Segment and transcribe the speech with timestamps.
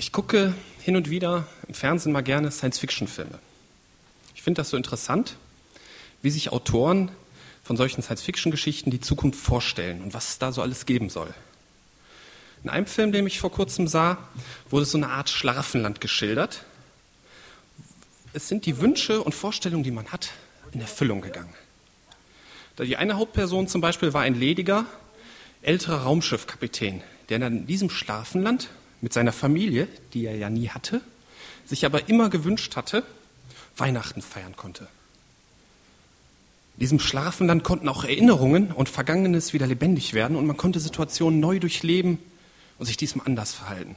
[0.00, 3.38] Ich gucke hin und wieder im Fernsehen mal gerne Science-Fiction-Filme.
[4.34, 5.36] Ich finde das so interessant,
[6.22, 7.10] wie sich Autoren
[7.62, 11.34] von solchen Science-Fiction-Geschichten die Zukunft vorstellen und was es da so alles geben soll.
[12.64, 14.16] In einem Film, den ich vor kurzem sah,
[14.70, 16.64] wurde so eine Art Schlaraffenland geschildert.
[18.32, 20.30] Es sind die Wünsche und Vorstellungen, die man hat,
[20.72, 21.52] in Erfüllung gegangen.
[22.78, 24.86] Die eine Hauptperson zum Beispiel war ein lediger,
[25.60, 28.70] älterer Raumschiffkapitän, der in diesem Schlafenland
[29.00, 31.00] mit seiner Familie, die er ja nie hatte,
[31.66, 33.04] sich aber immer gewünscht hatte,
[33.76, 34.88] Weihnachten feiern konnte.
[36.74, 41.40] In diesem Schlafenland konnten auch Erinnerungen und Vergangenes wieder lebendig werden und man konnte Situationen
[41.40, 42.18] neu durchleben
[42.78, 43.96] und sich diesmal anders verhalten.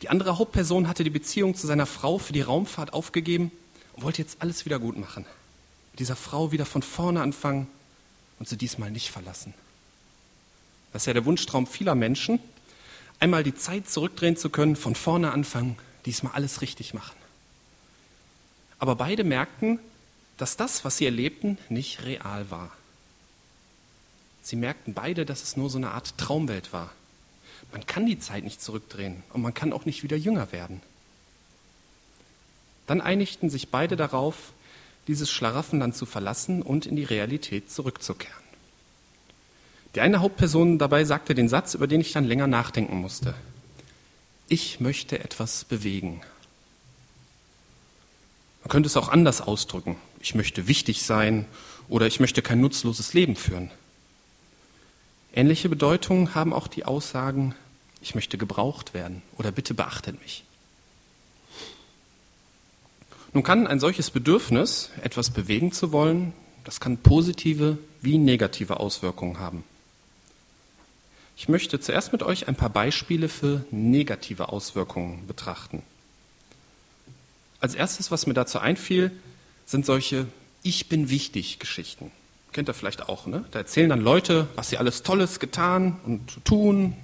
[0.00, 3.52] Die andere Hauptperson hatte die Beziehung zu seiner Frau für die Raumfahrt aufgegeben
[3.92, 5.26] und wollte jetzt alles wieder gut machen.
[5.92, 7.68] Mit dieser Frau wieder von vorne anfangen
[8.38, 9.54] und sie diesmal nicht verlassen.
[10.92, 12.40] Das ist ja der Wunschtraum vieler Menschen,
[13.22, 17.16] einmal die Zeit zurückdrehen zu können, von vorne anfangen, diesmal alles richtig machen.
[18.80, 19.78] Aber beide merkten,
[20.38, 22.72] dass das, was sie erlebten, nicht real war.
[24.42, 26.90] Sie merkten beide, dass es nur so eine Art Traumwelt war.
[27.70, 30.80] Man kann die Zeit nicht zurückdrehen und man kann auch nicht wieder jünger werden.
[32.88, 34.52] Dann einigten sich beide darauf,
[35.06, 38.41] dieses Schlaraffenland zu verlassen und in die Realität zurückzukehren.
[39.94, 43.34] Die eine Hauptperson dabei sagte den Satz, über den ich dann länger nachdenken musste.
[44.48, 46.22] Ich möchte etwas bewegen.
[48.62, 49.96] Man könnte es auch anders ausdrücken.
[50.20, 51.46] Ich möchte wichtig sein
[51.88, 53.70] oder ich möchte kein nutzloses Leben führen.
[55.34, 57.54] Ähnliche Bedeutungen haben auch die Aussagen,
[58.00, 60.44] ich möchte gebraucht werden oder bitte beachtet mich.
[63.32, 69.38] Nun kann ein solches Bedürfnis, etwas bewegen zu wollen, das kann positive wie negative Auswirkungen
[69.38, 69.64] haben.
[71.36, 75.82] Ich möchte zuerst mit euch ein paar Beispiele für negative Auswirkungen betrachten.
[77.60, 79.12] Als erstes, was mir dazu einfiel,
[79.66, 80.26] sind solche
[80.62, 82.10] Ich bin wichtig Geschichten.
[82.52, 83.44] Kennt ihr vielleicht auch, ne?
[83.50, 86.96] Da erzählen dann Leute, was sie alles Tolles getan und tun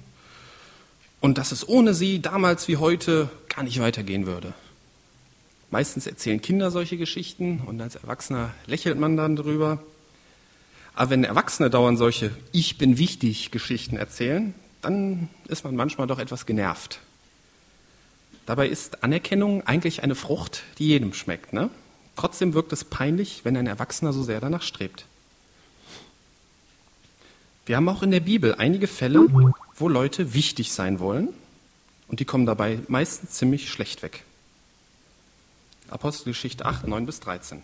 [1.21, 4.53] und dass es ohne sie damals wie heute gar nicht weitergehen würde.
[5.71, 9.81] Meistens erzählen Kinder solche Geschichten und als Erwachsener lächelt man dann drüber.
[10.99, 16.19] Aber wenn Erwachsene dauernd solche Ich bin wichtig Geschichten erzählen, dann ist man manchmal doch
[16.19, 16.99] etwas genervt.
[18.45, 21.53] Dabei ist Anerkennung eigentlich eine Frucht, die jedem schmeckt.
[21.53, 21.69] Ne?
[22.17, 25.05] Trotzdem wirkt es peinlich, wenn ein Erwachsener so sehr danach strebt.
[27.65, 29.25] Wir haben auch in der Bibel einige Fälle,
[29.77, 31.29] wo Leute wichtig sein wollen
[32.09, 34.25] und die kommen dabei meistens ziemlich schlecht weg.
[35.89, 37.63] Apostelgeschichte 8, 9 bis 13.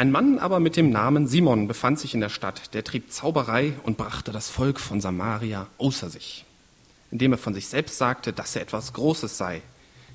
[0.00, 3.74] Ein Mann aber mit dem Namen Simon befand sich in der Stadt, der trieb Zauberei
[3.82, 6.46] und brachte das Volk von Samaria außer sich,
[7.10, 9.60] indem er von sich selbst sagte, dass er etwas Großes sei.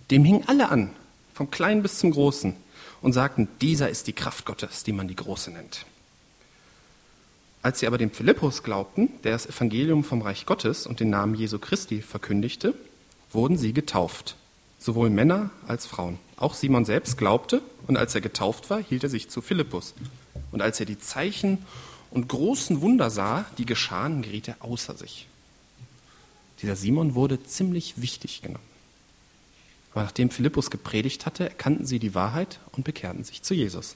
[0.10, 0.90] Dem hingen alle an,
[1.36, 2.56] vom Kleinen bis zum Großen,
[3.04, 5.86] und sagten, dieser ist die Kraft Gottes, die man die Große nennt.
[7.62, 11.36] Als sie aber dem Philippus glaubten, der das Evangelium vom Reich Gottes und den Namen
[11.36, 12.74] Jesu Christi verkündigte,
[13.32, 14.36] wurden sie getauft,
[14.80, 16.20] sowohl Männer als Frauen.
[16.38, 19.94] Auch Simon selbst glaubte und als er getauft war, hielt er sich zu Philippus.
[20.52, 21.60] Und als er die Zeichen
[22.12, 25.28] und großen Wunder sah, die geschahen, geriet er außer sich.
[26.62, 28.64] Dieser Simon wurde ziemlich wichtig genommen.
[29.94, 33.96] Aber nachdem Philippus gepredigt hatte, erkannten sie die Wahrheit und bekehrten sich zu Jesus.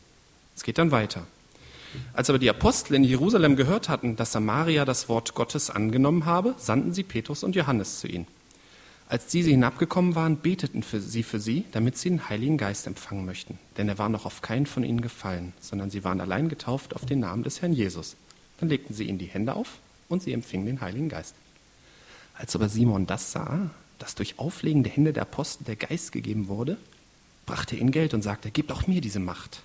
[0.55, 1.27] Es geht dann weiter.
[2.13, 6.55] Als aber die Apostel in Jerusalem gehört hatten, dass Samaria das Wort Gottes angenommen habe,
[6.57, 8.27] sandten sie Petrus und Johannes zu ihnen.
[9.09, 13.25] Als diese hinabgekommen waren, beteten für sie für sie, damit sie den Heiligen Geist empfangen
[13.25, 13.57] möchten.
[13.75, 17.07] Denn er war noch auf keinen von ihnen gefallen, sondern sie waren allein getauft auf
[17.07, 18.15] den Namen des Herrn Jesus.
[18.59, 21.33] Dann legten sie ihnen die Hände auf und sie empfingen den Heiligen Geist.
[22.35, 26.47] Als aber Simon das sah, dass durch Auflegen der Hände der Apostel der Geist gegeben
[26.47, 26.77] wurde,
[27.47, 29.63] brachte er ihnen Geld und sagte, gebt auch mir diese Macht,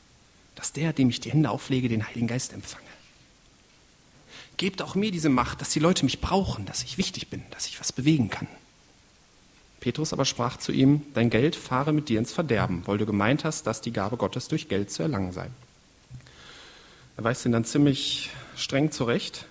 [0.55, 2.83] dass der, dem ich die Hände auflege, den Heiligen Geist empfange.
[4.57, 7.67] Gebt auch mir diese Macht, dass die Leute mich brauchen, dass ich wichtig bin, dass
[7.67, 8.49] ich was bewegen kann.
[9.85, 13.45] Petrus aber sprach zu ihm, dein Geld fahre mit dir ins Verderben, weil du gemeint
[13.45, 15.51] hast, dass die Gabe Gottes durch Geld zu erlangen sei.
[17.19, 19.45] Er weist ihn dann ziemlich streng zurecht.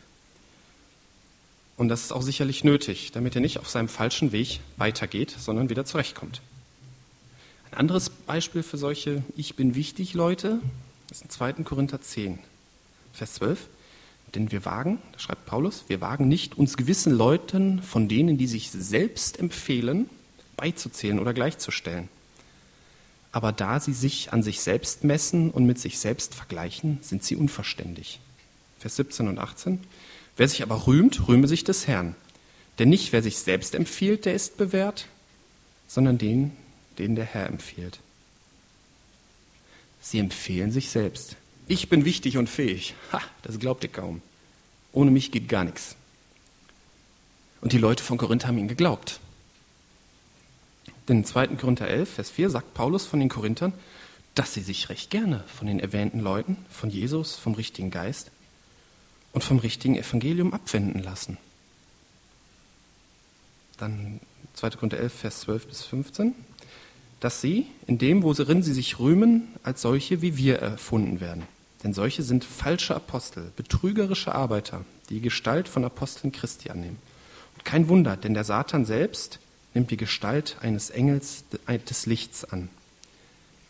[1.78, 5.69] Und das ist auch sicherlich nötig, damit er nicht auf seinem falschen Weg weitergeht, sondern
[5.69, 6.42] wieder zurechtkommt.
[7.69, 10.62] Ein anderes Beispiel für solche Ich bin wichtig Leute
[11.12, 11.54] ist in 2.
[11.63, 12.40] Korinther 10,
[13.13, 13.68] Vers 12.
[14.34, 18.48] Denn wir wagen, da schreibt Paulus, wir wagen nicht, uns gewissen Leuten von denen, die
[18.48, 20.10] sich selbst empfehlen,
[20.58, 22.10] beizuzählen oder gleichzustellen.
[23.32, 27.36] Aber da sie sich an sich selbst messen und mit sich selbst vergleichen, sind sie
[27.36, 28.20] unverständig.
[28.80, 29.80] Vers 17 und 18.
[30.38, 32.16] Wer sich aber rühmt, rühme sich des Herrn.
[32.80, 35.08] Denn nicht wer sich selbst empfiehlt, der ist bewährt,
[35.88, 36.52] sondern den,
[36.98, 38.00] den der Herr empfiehlt.
[40.02, 41.36] Sie empfehlen sich selbst.
[41.68, 42.94] Ich bin wichtig und fähig.
[43.12, 44.22] Ha, das glaubt ihr kaum.
[44.92, 45.96] Ohne mich geht gar nichts.
[47.62, 49.20] Und die Leute von Korinth haben ihn geglaubt.
[51.08, 51.48] Denn in 2.
[51.48, 53.74] Korinther 11, Vers 4 sagt Paulus von den Korinthern,
[54.36, 58.32] dass sie sich recht gerne von den erwähnten Leuten, von Jesus, vom richtigen Geist
[59.32, 61.38] und vom richtigen Evangelium abwenden lassen.
[63.78, 64.20] Dann
[64.54, 64.72] 2.
[64.72, 66.34] Korinther 11, Vers 12 bis 15,
[67.20, 71.44] dass sie, in dem, worin sie sich rühmen, als solche wie wir erfunden werden.
[71.84, 76.98] Denn solche sind falsche Apostel, betrügerische Arbeiter, die Gestalt von Aposteln Christi annehmen.
[77.56, 79.40] Und kein Wunder, denn der Satan selbst
[79.74, 81.46] nimmt die Gestalt eines Engels
[81.90, 82.70] des Lichts an.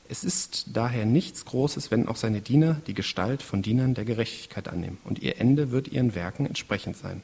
[0.10, 4.68] Es ist daher nichts Großes, wenn auch seine Diener die Gestalt von Dienern der Gerechtigkeit
[4.68, 7.22] annehmen, und ihr Ende wird ihren Werken entsprechend sein.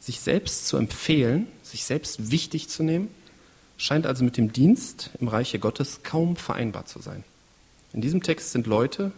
[0.00, 3.08] Sich selbst zu empfehlen, sich selbst wichtig zu nehmen,
[3.78, 7.24] scheint also mit dem Dienst im Reiche Gottes kaum vereinbar zu sein.
[7.92, 9.12] In diesem Text sind Leute,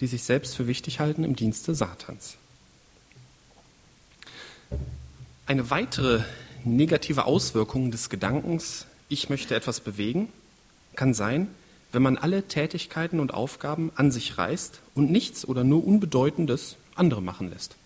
[0.00, 2.36] die sich selbst für wichtig halten im Dienste Satans.
[5.46, 6.24] Eine weitere
[6.64, 10.28] negative Auswirkung des Gedankens, ich möchte etwas bewegen,
[10.96, 11.48] kann sein,
[11.92, 17.22] wenn man alle Tätigkeiten und Aufgaben an sich reißt und nichts oder nur Unbedeutendes andere
[17.22, 17.76] machen lässt.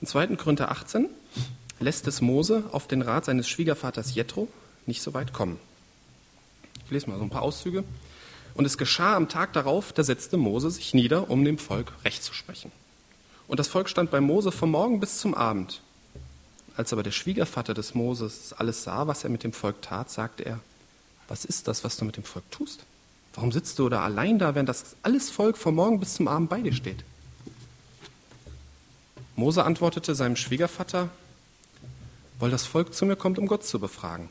[0.00, 0.28] In 2.
[0.36, 1.08] Korinther 18
[1.80, 4.48] lässt es Mose auf den Rat seines Schwiegervaters Jethro
[4.86, 5.58] nicht so weit kommen.
[6.84, 7.84] Ich lese mal so ein paar Auszüge.
[8.54, 12.22] Und es geschah am Tag darauf, da setzte Mose sich nieder, um dem Volk Recht
[12.22, 12.70] zu sprechen.
[13.48, 15.80] Und das Volk stand bei Mose vom Morgen bis zum Abend.
[16.76, 20.44] Als aber der Schwiegervater des Moses alles sah, was er mit dem Volk tat, sagte
[20.44, 20.60] er,
[21.28, 22.84] was ist das, was du mit dem Volk tust?
[23.34, 26.50] Warum sitzt du da allein da, während das alles Volk vom Morgen bis zum Abend
[26.50, 27.04] bei dir steht?
[29.36, 31.08] Mose antwortete seinem Schwiegervater,
[32.38, 34.28] weil das Volk zu mir kommt, um Gott zu befragen.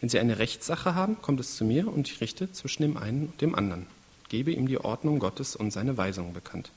[0.00, 3.26] Wenn sie eine Rechtssache haben, kommt es zu mir und ich richte zwischen dem einen
[3.26, 3.86] und dem anderen,
[4.28, 6.70] gebe ihm die Ordnung Gottes und seine Weisungen bekannt.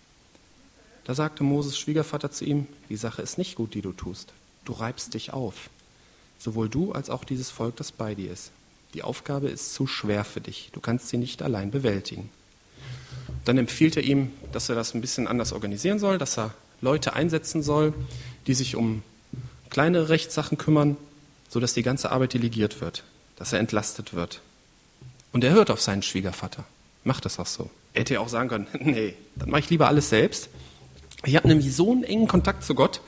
[1.06, 4.34] Da sagte Moses Schwiegervater zu ihm, die Sache ist nicht gut, die du tust.
[4.66, 5.69] Du reibst dich auf,
[6.38, 8.52] sowohl du als auch dieses Volk, das bei dir ist.
[8.94, 10.69] Die Aufgabe ist zu schwer für dich.
[10.74, 12.30] Du kannst sie nicht allein bewältigen.
[13.46, 17.13] Dann empfiehlt er ihm, dass er das ein bisschen anders organisieren soll, dass er Leute
[17.13, 17.94] einsetzen soll,
[18.48, 19.04] die sich um
[19.69, 20.98] kleinere Rechtssachen kümmern,
[21.50, 23.04] sodass die ganze Arbeit delegiert wird,
[23.38, 24.42] dass er entlastet wird.
[25.31, 26.66] Und er hört auf seinen Schwiegervater.
[27.04, 27.69] Macht das auch so.
[27.94, 30.50] Er hätte ja auch sagen können, nee, dann mache ich lieber alles selbst.
[31.24, 33.02] Ich habe nämlich so einen engen Kontakt zu Gott,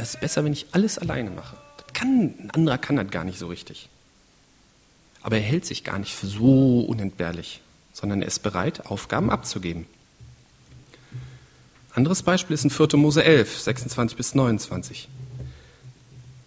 [0.00, 1.56] das ist besser, wenn ich alles alleine mache.
[1.76, 3.90] Das kann, ein anderer kann das gar nicht so richtig.
[5.20, 7.60] Aber er hält sich gar nicht für so unentbehrlich,
[7.92, 9.84] sondern er ist bereit, Aufgaben abzugeben.
[11.92, 12.96] Anderes Beispiel ist in 4.
[12.96, 15.08] Mose 11, 26 bis 29.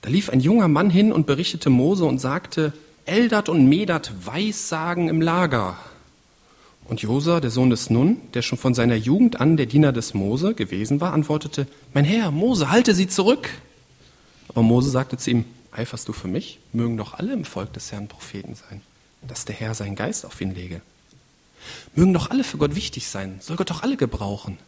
[0.02, 2.74] Da lief ein junger Mann hin und berichtete Mose und sagte,
[3.06, 5.78] Eldat und Medat Weissagen im Lager.
[6.86, 10.14] Und Josa, der Sohn des Nun, der schon von seiner Jugend an der Diener des
[10.14, 13.50] Mose gewesen war, antwortete, Mein Herr, Mose, halte sie zurück.
[14.50, 16.60] Aber Mose sagte zu ihm, Eiferst du für mich?
[16.72, 18.82] Mögen doch alle im Volk des Herrn Propheten sein,
[19.28, 20.82] dass der Herr seinen Geist auf ihn lege.
[21.96, 24.60] Mögen doch alle für Gott wichtig sein, soll Gott doch alle gebrauchen.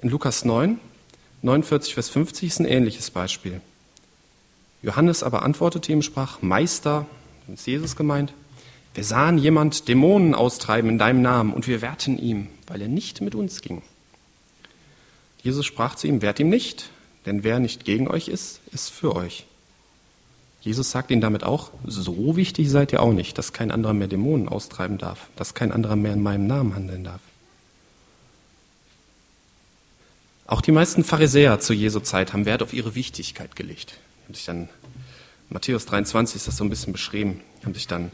[0.00, 0.78] In Lukas 9,
[1.42, 3.60] 49, Vers 50 ist ein ähnliches Beispiel.
[4.82, 7.06] Johannes aber antwortete ihm, sprach, Meister,
[7.52, 8.32] ist Jesus gemeint,
[8.94, 13.20] wir sahen jemand Dämonen austreiben in deinem Namen und wir wehrten ihm, weil er nicht
[13.20, 13.82] mit uns ging.
[15.42, 16.90] Jesus sprach zu ihm, wehrt ihm nicht,
[17.26, 19.46] denn wer nicht gegen euch ist, ist für euch.
[20.60, 24.06] Jesus sagt ihnen damit auch, so wichtig seid ihr auch nicht, dass kein anderer mehr
[24.06, 27.20] Dämonen austreiben darf, dass kein anderer mehr in meinem Namen handeln darf.
[30.46, 33.98] Auch die meisten Pharisäer zu Jesu Zeit haben Wert auf ihre Wichtigkeit gelegt.
[34.24, 34.68] Haben sich dann,
[35.48, 38.12] Matthäus 23 ist das so ein bisschen beschrieben, haben sich dann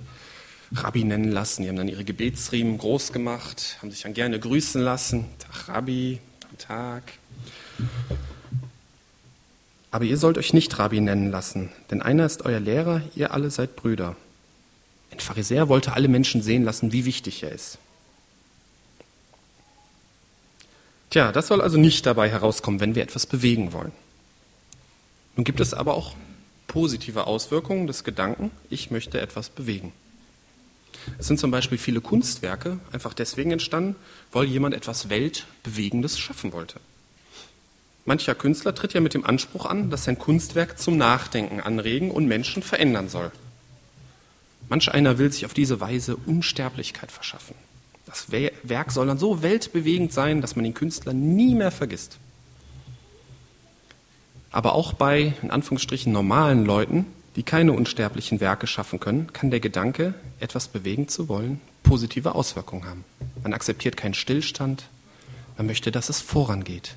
[0.75, 4.83] Rabbi nennen lassen, die haben dann ihre Gebetsriemen groß gemacht, haben sich dann gerne grüßen
[4.83, 5.25] lassen.
[5.39, 7.05] Tag Rabbi, guten Tag.
[9.91, 13.51] Aber ihr sollt euch nicht Rabbi nennen lassen, denn einer ist euer Lehrer, ihr alle
[13.51, 14.17] seid Brüder.
[15.11, 17.79] Ein Pharisäer wollte alle Menschen sehen lassen, wie wichtig er ist.
[21.09, 23.93] Tja, das soll also nicht dabei herauskommen, wenn wir etwas bewegen wollen.
[25.37, 26.15] Nun gibt es aber auch
[26.67, 29.95] positive Auswirkungen des Gedanken, ich möchte etwas bewegen.
[31.19, 33.97] Es sind zum Beispiel viele Kunstwerke einfach deswegen entstanden,
[34.33, 36.81] weil jemand etwas Weltbewegendes schaffen wollte.
[38.05, 42.27] Mancher Künstler tritt ja mit dem Anspruch an, dass sein Kunstwerk zum Nachdenken anregen und
[42.27, 43.31] Menschen verändern soll.
[44.69, 47.55] Manch einer will sich auf diese Weise Unsterblichkeit verschaffen.
[48.07, 52.17] Das Werk soll dann so weltbewegend sein, dass man den Künstler nie mehr vergisst.
[54.51, 57.05] Aber auch bei, in Anführungsstrichen, normalen Leuten,
[57.39, 62.85] die keine unsterblichen Werke schaffen können, kann der Gedanke, etwas bewegen zu wollen, positive Auswirkungen
[62.85, 63.05] haben.
[63.45, 64.89] Man akzeptiert keinen Stillstand,
[65.57, 66.97] man möchte, dass es vorangeht.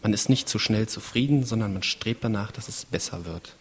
[0.00, 3.56] Man ist nicht zu schnell zufrieden, sondern man strebt danach, dass es besser wird.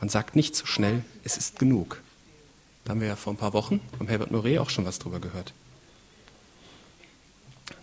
[0.00, 2.02] Man sagt nicht zu schnell, es ist genug.
[2.84, 5.20] Da haben wir ja vor ein paar Wochen vom Herbert Murray auch schon was drüber
[5.20, 5.52] gehört.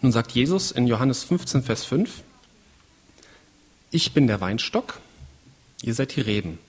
[0.02, 2.22] Nun sagt Jesus in Johannes 15, Vers 5,
[3.92, 5.00] ich bin der Weinstock,
[5.82, 6.60] ihr seid die Reben.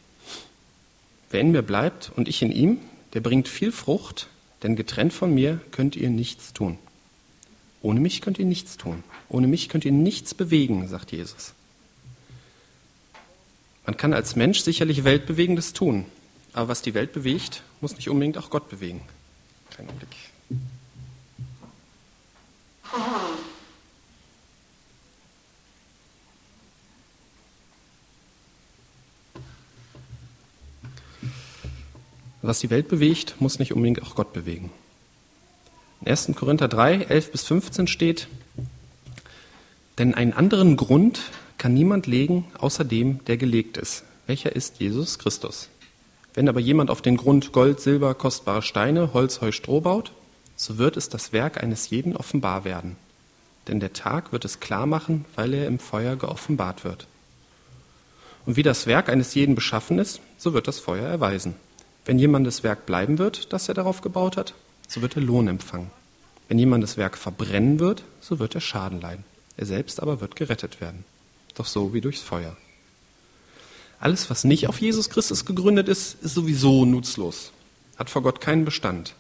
[1.37, 2.79] Wer in mir bleibt und ich in ihm,
[3.13, 4.29] der bringt viel Frucht,
[4.63, 6.79] denn getrennt von mir könnt ihr nichts tun.
[7.83, 9.05] Ohne mich könnt ihr nichts tun.
[9.29, 11.53] Ohne mich könnt ihr nichts bewegen, sagt Jesus.
[13.85, 16.07] Man kann als Mensch sicherlich Weltbewegendes tun,
[16.55, 19.03] aber was die Welt bewegt, muss nicht unbedingt auch Gott bewegen.
[19.69, 20.17] Kleiner Blick.
[32.47, 34.71] Was die Welt bewegt, muss nicht unbedingt auch Gott bewegen.
[36.01, 36.31] In 1.
[36.37, 38.29] Korinther 3, 11 bis 15 steht,
[39.99, 41.23] denn einen anderen Grund
[41.59, 44.05] kann niemand legen, außer dem, der gelegt ist.
[44.29, 45.71] Welcher ist Jesus Christus?
[46.35, 50.13] Wenn aber jemand auf den Grund Gold, Silber, kostbare Steine, Holz, Heu, Stroh baut,
[50.55, 52.95] so wird es das Werk eines jeden offenbar werden.
[53.67, 57.09] Denn der Tag wird es klar machen, weil er im Feuer geoffenbart wird.
[58.45, 61.57] Und wie das Werk eines jeden beschaffen ist, so wird das Feuer erweisen.
[62.07, 64.55] Wenn jemand das Werk bleiben wird, das er darauf gebaut hat,
[64.89, 65.91] so wird er Lohn empfangen.
[66.49, 69.25] Wenn jemand das Werk verbrennen wird, so wird er Schaden leiden.
[69.57, 71.05] Er selbst aber wird gerettet werden.
[71.57, 72.57] Doch so wie durchs Feuer.
[73.99, 77.51] Alles, was nicht auf Jesus Christus gegründet ist, ist sowieso nutzlos.
[77.97, 79.15] Hat vor Gott keinen Bestand.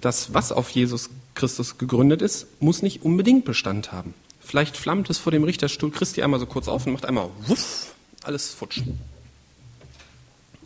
[0.00, 4.14] Das, was auf Jesus Christus gegründet ist, muss nicht unbedingt Bestand haben.
[4.40, 7.94] Vielleicht flammt es vor dem Richterstuhl Christi einmal so kurz auf und macht einmal wuff,
[8.24, 8.80] alles futsch.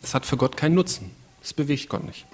[0.03, 1.09] Es hat für Gott keinen Nutzen.
[1.41, 2.25] Es bewegt Gott nicht.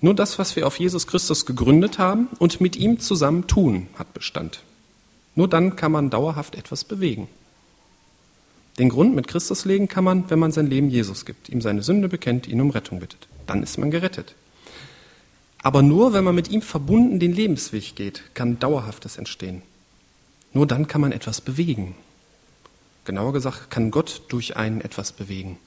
[0.00, 4.14] Nur das, was wir auf Jesus Christus gegründet haben und mit ihm zusammen tun, hat
[4.14, 4.62] Bestand.
[5.34, 7.28] Nur dann kann man dauerhaft etwas bewegen.
[8.78, 11.82] Den Grund mit Christus legen kann man, wenn man sein Leben Jesus gibt, ihm seine
[11.82, 13.28] Sünde bekennt, ihn um Rettung bittet.
[13.46, 14.34] Dann ist man gerettet.
[15.62, 19.62] Aber nur, wenn man mit ihm verbunden den Lebensweg geht, kann Dauerhaftes entstehen.
[20.52, 21.94] Nur dann kann man etwas bewegen.
[23.04, 25.58] Genauer gesagt, kann Gott durch einen etwas bewegen.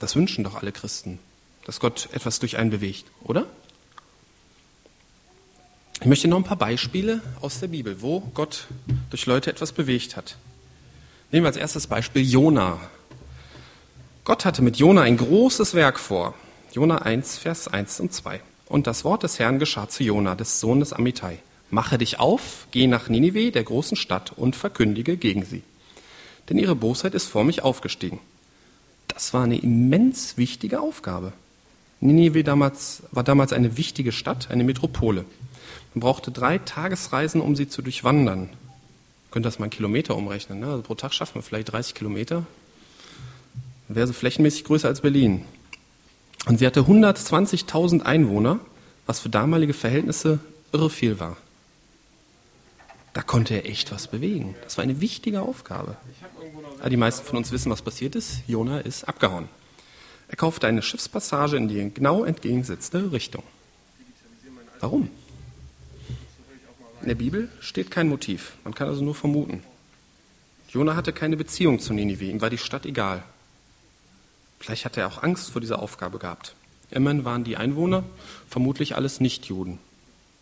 [0.00, 1.20] Das wünschen doch alle Christen,
[1.64, 3.46] dass Gott etwas durch einen bewegt, oder?
[6.00, 8.66] Ich möchte noch ein paar Beispiele aus der Bibel, wo Gott
[9.10, 10.36] durch Leute etwas bewegt hat.
[11.30, 12.80] Nehmen wir als erstes Beispiel Jona.
[14.24, 16.34] Gott hatte mit Jona ein großes Werk vor.
[16.72, 18.40] Jona 1, Vers 1 und 2.
[18.66, 21.40] Und das Wort des Herrn geschah zu Jona, des Sohnes Amittai.
[21.68, 25.62] Mache dich auf, geh nach Ninive, der großen Stadt, und verkündige gegen sie.
[26.48, 28.20] Denn ihre Bosheit ist vor mich aufgestiegen.
[29.20, 31.34] Das war eine immens wichtige Aufgabe.
[32.00, 35.26] Ninive damals, war damals eine wichtige Stadt, eine Metropole.
[35.92, 38.44] Man brauchte drei Tagesreisen, um sie zu durchwandern.
[38.44, 40.60] Ihr könnt das mal in Kilometer umrechnen.
[40.60, 40.68] Ne?
[40.68, 42.46] Also pro Tag schafft man vielleicht 30 Kilometer.
[43.88, 45.44] Dann wäre sie flächenmäßig größer als Berlin.
[46.46, 48.58] Und sie hatte 120.000 Einwohner,
[49.04, 50.38] was für damalige Verhältnisse
[50.72, 51.36] irre viel war.
[53.12, 54.54] Da konnte er echt was bewegen.
[54.62, 55.96] Das war eine wichtige Aufgabe.
[56.88, 58.42] Die meisten von uns wissen, was passiert ist.
[58.46, 59.48] Jona ist abgehauen.
[60.28, 63.42] Er kaufte eine Schiffspassage in die genau entgegengesetzte Richtung.
[64.78, 65.10] Warum?
[67.02, 68.52] In der Bibel steht kein Motiv.
[68.62, 69.62] Man kann also nur vermuten.
[70.68, 72.26] Jona hatte keine Beziehung zu Ninive.
[72.26, 73.24] Ihm war die Stadt egal.
[74.60, 76.54] Vielleicht hatte er auch Angst vor dieser Aufgabe gehabt.
[76.90, 78.04] Immerhin waren die Einwohner
[78.48, 79.78] vermutlich alles Nichtjuden.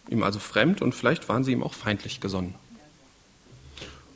[0.08, 2.54] Ihm also fremd und vielleicht waren sie ihm auch feindlich gesonnen.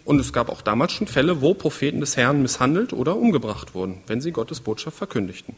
[0.05, 4.03] Und es gab auch damals schon Fälle, wo Propheten des Herrn misshandelt oder umgebracht wurden,
[4.07, 5.55] wenn sie Gottes Botschaft verkündigten.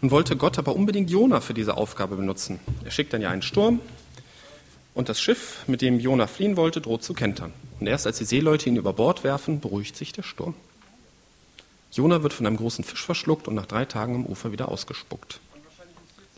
[0.00, 2.60] Nun wollte Gott aber unbedingt Jona für diese Aufgabe benutzen.
[2.84, 3.80] Er schickt dann ja einen Sturm
[4.94, 7.52] und das Schiff, mit dem Jona fliehen wollte, droht zu kentern.
[7.80, 10.54] Und erst als die Seeleute ihn über Bord werfen, beruhigt sich der Sturm.
[11.92, 15.40] Jona wird von einem großen Fisch verschluckt und nach drei Tagen am Ufer wieder ausgespuckt.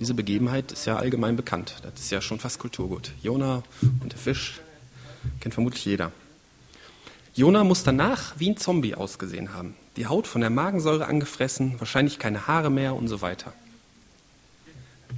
[0.00, 1.76] Diese Begebenheit ist ja allgemein bekannt.
[1.82, 3.12] Das ist ja schon fast Kulturgut.
[3.22, 3.62] Jona
[4.02, 4.60] und der Fisch
[5.40, 6.12] Kennt vermutlich jeder.
[7.34, 9.74] Jona muss danach wie ein Zombie ausgesehen haben.
[9.96, 13.52] Die Haut von der Magensäure angefressen, wahrscheinlich keine Haare mehr und so weiter.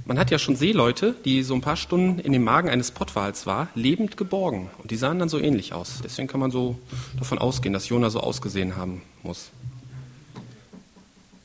[0.05, 3.45] Man hat ja schon Seeleute, die so ein paar Stunden in dem Magen eines Pottwals
[3.45, 4.69] war, lebend geborgen.
[4.79, 6.01] Und die sahen dann so ähnlich aus.
[6.03, 6.77] Deswegen kann man so
[7.17, 9.51] davon ausgehen, dass Jona so ausgesehen haben muss.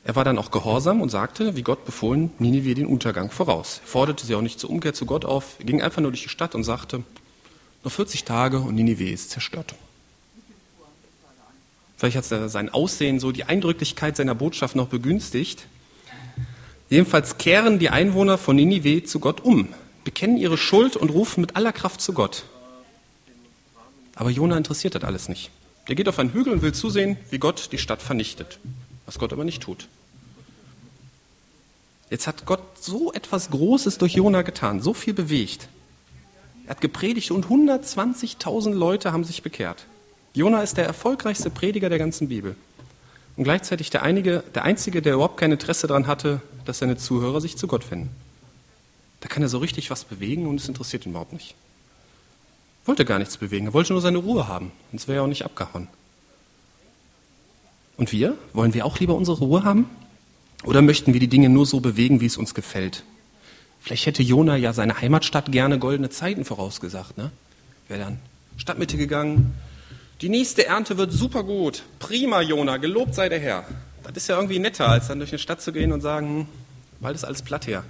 [0.09, 3.79] Er war dann auch gehorsam und sagte, wie Gott befohlen, Ninive den Untergang voraus.
[3.83, 5.57] Er forderte sie auch nicht zur Umkehr zu Gott auf.
[5.59, 7.03] Er ging einfach nur durch die Stadt und sagte,
[7.83, 9.75] noch 40 Tage und Ninive ist zerstört.
[11.95, 15.67] Vielleicht hat sein Aussehen so die Eindrücklichkeit seiner Botschaft noch begünstigt.
[16.89, 19.67] Jedenfalls kehren die Einwohner von Ninive zu Gott um,
[20.05, 22.45] bekennen ihre Schuld und rufen mit aller Kraft zu Gott.
[24.15, 25.51] Aber Jona interessiert das alles nicht.
[25.87, 28.57] Der geht auf einen Hügel und will zusehen, wie Gott die Stadt vernichtet,
[29.05, 29.87] was Gott aber nicht tut.
[32.09, 35.69] Jetzt hat Gott so etwas Großes durch Jona getan, so viel bewegt.
[36.65, 39.85] Er hat gepredigt und 120.000 Leute haben sich bekehrt.
[40.33, 42.55] Jona ist der erfolgreichste Prediger der ganzen Bibel.
[43.35, 47.41] Und gleichzeitig der, einige, der Einzige, der überhaupt kein Interesse daran hatte, dass seine Zuhörer
[47.41, 48.09] sich zu Gott wenden.
[49.21, 51.55] Da kann er so richtig was bewegen und es interessiert ihn überhaupt nicht.
[52.85, 55.45] Wollte gar nichts bewegen, er wollte nur seine Ruhe haben, sonst wäre er auch nicht
[55.45, 55.87] abgehauen.
[57.97, 58.35] Und wir?
[58.53, 59.89] Wollen wir auch lieber unsere Ruhe haben?
[60.63, 63.03] Oder möchten wir die Dinge nur so bewegen, wie es uns gefällt?
[63.79, 67.17] Vielleicht hätte Jona ja seine Heimatstadt gerne goldene Zeiten vorausgesagt.
[67.17, 67.31] Ne?
[67.87, 68.19] Wäre dann
[68.57, 69.53] Stadtmitte gegangen,
[70.21, 71.83] die nächste Ernte wird super gut.
[71.99, 73.65] Prima, Jona, gelobt sei der Herr.
[74.03, 76.45] Das ist ja irgendwie netter, als dann durch eine Stadt zu gehen und sagen, hm,
[76.99, 77.83] bald ist alles platt hier.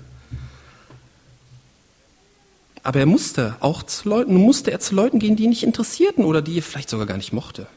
[2.84, 6.24] Aber er musste auch zu Leuten, musste er zu Leuten gehen, die ihn nicht interessierten
[6.24, 7.68] oder die er vielleicht sogar gar nicht mochte.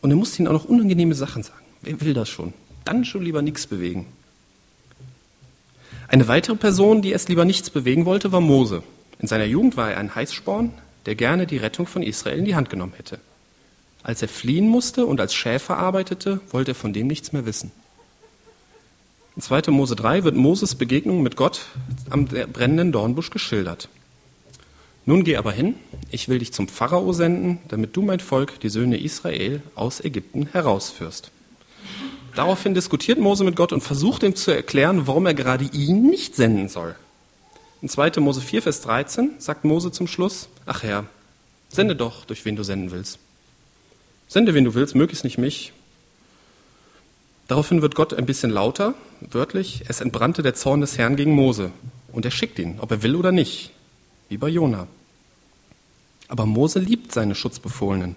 [0.00, 1.64] Und er musste ihnen auch noch unangenehme Sachen sagen.
[1.82, 2.52] Wer will das schon?
[2.84, 4.06] Dann schon lieber nichts bewegen.
[6.08, 8.82] Eine weitere Person, die es lieber nichts bewegen wollte, war Mose.
[9.18, 10.72] In seiner Jugend war er ein Heißsporn,
[11.06, 13.18] der gerne die Rettung von Israel in die Hand genommen hätte.
[14.02, 17.72] Als er fliehen musste und als Schäfer arbeitete, wollte er von dem nichts mehr wissen.
[19.36, 19.70] In 2.
[19.70, 21.66] Mose 3 wird Moses Begegnung mit Gott
[22.10, 23.88] am brennenden Dornbusch geschildert.
[25.06, 25.74] Nun geh aber hin,
[26.10, 30.46] ich will dich zum Pharao senden, damit du mein Volk, die Söhne Israel, aus Ägypten
[30.52, 31.30] herausführst.
[32.34, 36.34] Daraufhin diskutiert Mose mit Gott und versucht ihm zu erklären, warum er gerade ihn nicht
[36.34, 36.96] senden soll.
[37.80, 38.20] In 2.
[38.20, 41.04] Mose 4, Vers 13 sagt Mose zum Schluss, ach Herr,
[41.68, 43.18] sende doch, durch wen du senden willst.
[44.26, 45.72] Sende, wen du willst, möglichst nicht mich.
[47.46, 51.70] Daraufhin wird Gott ein bisschen lauter, wörtlich, es entbrannte der Zorn des Herrn gegen Mose.
[52.10, 53.70] Und er schickt ihn, ob er will oder nicht,
[54.28, 54.86] wie bei Jona.
[56.28, 58.16] Aber Mose liebt seine Schutzbefohlenen.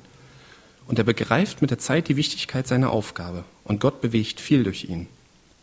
[0.88, 3.44] Und er begreift mit der Zeit die Wichtigkeit seiner Aufgabe.
[3.64, 5.08] Und Gott bewegt viel durch ihn.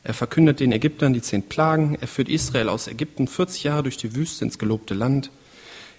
[0.02, 3.96] Er verkündet den Ägyptern die zehn Plagen, er führt Israel aus Ägypten 40 Jahre durch
[3.96, 5.30] die Wüste ins gelobte Land,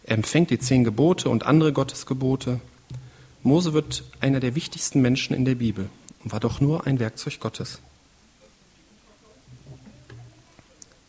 [0.03, 2.59] er empfängt die zehn Gebote und andere Gottesgebote,
[3.41, 5.89] Mose wird einer der wichtigsten Menschen in der Bibel
[6.23, 7.79] und war doch nur ein Werkzeug Gottes.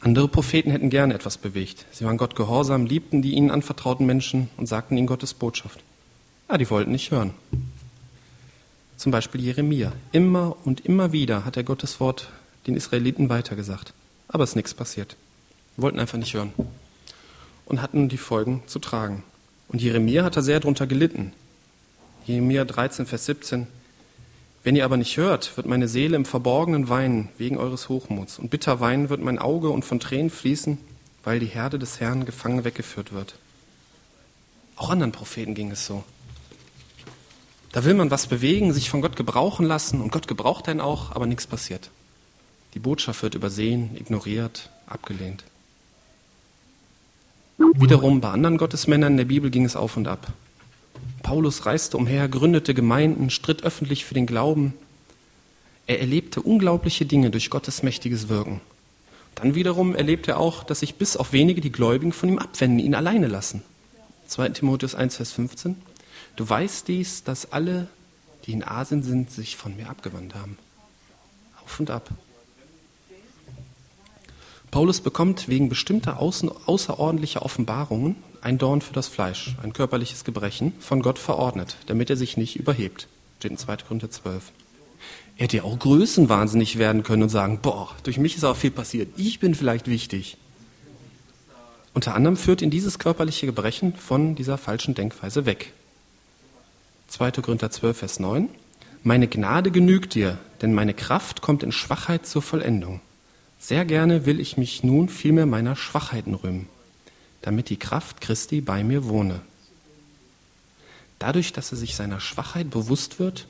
[0.00, 1.86] Andere Propheten hätten gerne etwas bewegt.
[1.92, 5.82] Sie waren Gott gehorsam, liebten die ihnen anvertrauten Menschen und sagten ihnen Gottes Botschaft.
[6.48, 7.34] Ja, die wollten nicht hören.
[8.96, 9.92] Zum Beispiel Jeremia.
[10.12, 12.28] Immer und immer wieder hat er Gottes Wort
[12.66, 13.92] den Israeliten weitergesagt.
[14.28, 15.16] Aber es ist nichts passiert.
[15.76, 16.52] Sie wollten einfach nicht hören
[17.66, 19.22] und hatten die Folgen zu tragen.
[19.68, 21.32] Und Jeremia hat da sehr darunter gelitten.
[22.24, 23.66] Jeremia 13, Vers 17.
[24.64, 28.38] Wenn ihr aber nicht hört, wird meine Seele im Verborgenen weinen wegen eures Hochmuts.
[28.38, 30.78] Und bitter weinen wird mein Auge und von Tränen fließen,
[31.22, 33.36] weil die Herde des Herrn gefangen weggeführt wird.
[34.76, 36.04] Auch anderen Propheten ging es so.
[37.76, 41.14] Da will man was bewegen, sich von Gott gebrauchen lassen und Gott gebraucht einen auch,
[41.14, 41.90] aber nichts passiert.
[42.72, 45.44] Die Botschaft wird übersehen, ignoriert, abgelehnt.
[47.58, 50.32] Wiederum bei anderen Gottesmännern in der Bibel ging es auf und ab.
[51.22, 54.72] Paulus reiste umher, gründete Gemeinden, stritt öffentlich für den Glauben.
[55.86, 58.62] Er erlebte unglaubliche Dinge durch Gottes mächtiges Wirken.
[59.34, 62.78] Dann wiederum erlebte er auch, dass sich bis auf wenige die Gläubigen von ihm abwenden,
[62.78, 63.62] ihn alleine lassen.
[64.28, 65.76] 2 Timotheus 1, Vers 15.
[66.36, 67.88] Du weißt dies, dass alle,
[68.44, 70.58] die in Asien sind, sich von mir abgewandt haben.
[71.64, 72.10] Auf und ab.
[74.70, 81.02] Paulus bekommt wegen bestimmter außerordentlicher Offenbarungen ein Dorn für das Fleisch, ein körperliches Gebrechen, von
[81.02, 83.08] Gott verordnet, damit er sich nicht überhebt.
[83.38, 83.78] Steht in 2.
[83.78, 84.52] Korinther 12.
[85.36, 88.70] Er hätte ja auch größenwahnsinnig werden können und sagen, boah, durch mich ist auch viel
[88.70, 90.36] passiert, ich bin vielleicht wichtig.
[91.92, 95.72] Unter anderem führt ihn dieses körperliche Gebrechen von dieser falschen Denkweise weg.
[97.08, 97.30] 2.
[97.32, 98.48] Korinther 12, Vers 9.
[99.02, 103.00] Meine Gnade genügt dir, denn meine Kraft kommt in Schwachheit zur Vollendung.
[103.58, 106.68] Sehr gerne will ich mich nun vielmehr meiner Schwachheiten rühmen
[107.46, 109.40] damit die Kraft Christi bei mir wohne.
[111.20, 113.46] Dadurch, dass er sich seiner Schwachheit bewusst wird,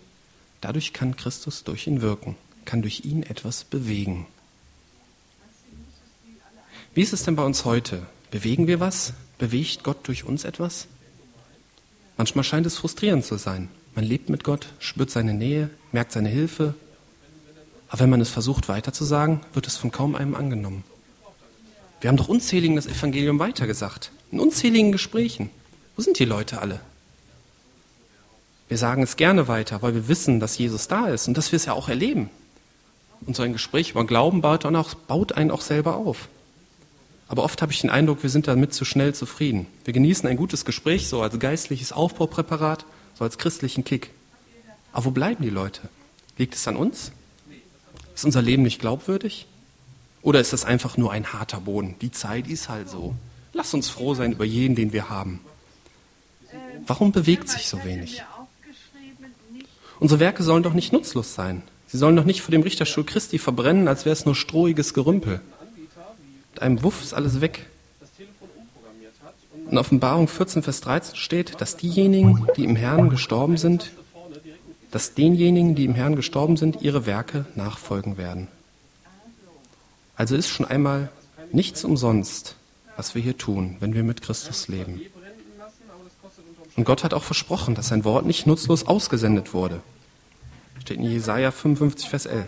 [0.60, 4.26] dadurch kann Christus durch ihn wirken, kann durch ihn etwas bewegen.
[6.92, 8.06] Wie ist es denn bei uns heute?
[8.30, 9.14] Bewegen wir was?
[9.38, 10.88] Bewegt Gott durch uns etwas?
[12.16, 13.68] Manchmal scheint es frustrierend zu sein.
[13.94, 16.74] Man lebt mit Gott, spürt seine Nähe, merkt seine Hilfe.
[17.88, 20.84] Aber wenn man es versucht weiterzusagen, wird es von kaum einem angenommen.
[22.00, 24.10] Wir haben doch unzähligen das Evangelium weitergesagt.
[24.30, 25.50] In unzähligen Gesprächen.
[25.96, 26.80] Wo sind die Leute alle?
[28.68, 31.56] Wir sagen es gerne weiter, weil wir wissen, dass Jesus da ist und dass wir
[31.56, 32.30] es ja auch erleben.
[33.24, 36.28] Und so ein Gespräch über Glauben baut, auch, baut einen auch selber auf.
[37.28, 39.66] Aber oft habe ich den Eindruck, wir sind damit zu schnell zufrieden.
[39.84, 44.10] Wir genießen ein gutes Gespräch so als geistliches Aufbaupräparat, so als christlichen Kick.
[44.92, 45.82] Aber wo bleiben die Leute?
[46.38, 47.12] Liegt es an uns?
[48.14, 49.46] Ist unser Leben nicht glaubwürdig?
[50.22, 51.96] Oder ist das einfach nur ein harter Boden?
[52.00, 53.14] Die Zeit ist halt so.
[53.52, 55.40] Lass uns froh sein über jeden, den wir haben.
[56.86, 58.22] Warum bewegt sich so wenig?
[59.98, 61.62] Unsere Werke sollen doch nicht nutzlos sein.
[61.86, 65.40] Sie sollen doch nicht vor dem Richterstuhl Christi verbrennen, als wäre es nur strohiges Gerümpel.
[66.60, 67.66] Einem Wuff ist alles weg.
[69.70, 73.92] In Offenbarung 14, Vers 13 steht, dass diejenigen, die im Herrn gestorben sind,
[74.90, 78.48] dass denjenigen, die im Herrn gestorben sind, ihre Werke nachfolgen werden.
[80.14, 81.10] Also ist schon einmal
[81.52, 82.56] nichts umsonst,
[82.96, 85.02] was wir hier tun, wenn wir mit Christus leben.
[86.76, 89.80] Und Gott hat auch versprochen, dass sein Wort nicht nutzlos ausgesendet wurde.
[90.80, 92.46] Steht in Jesaja 55, Vers 11.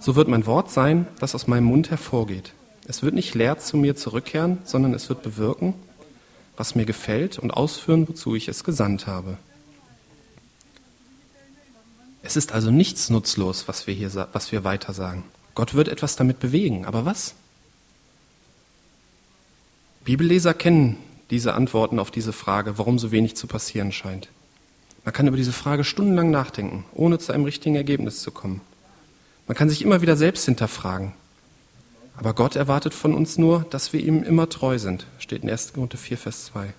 [0.00, 2.52] So wird mein Wort sein, das aus meinem Mund hervorgeht.
[2.88, 5.74] Es wird nicht leer zu mir zurückkehren, sondern es wird bewirken,
[6.56, 9.36] was mir gefällt und ausführen, wozu ich es gesandt habe.
[12.22, 15.24] Es ist also nichts nutzlos, was wir hier, was wir weiter sagen.
[15.54, 17.34] Gott wird etwas damit bewegen, aber was?
[20.04, 20.96] Bibelleser kennen
[21.30, 24.28] diese Antworten auf diese Frage, warum so wenig zu passieren scheint.
[25.04, 28.62] Man kann über diese Frage stundenlang nachdenken, ohne zu einem richtigen Ergebnis zu kommen.
[29.46, 31.12] Man kann sich immer wieder selbst hinterfragen.
[32.18, 35.72] Aber Gott erwartet von uns nur, dass wir ihm immer treu sind, steht in 1.
[35.72, 36.74] Korinther 4, Vers 2.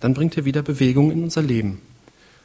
[0.00, 1.80] Dann bringt er wieder Bewegung in unser Leben.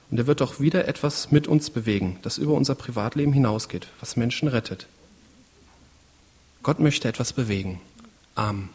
[0.10, 4.16] Und er wird auch wieder etwas mit uns bewegen, das über unser Privatleben hinausgeht, was
[4.16, 4.88] Menschen rettet.
[6.64, 7.82] Gott möchte etwas bewegen.
[8.34, 8.70] Amen.